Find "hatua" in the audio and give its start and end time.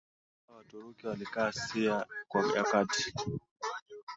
0.57-0.57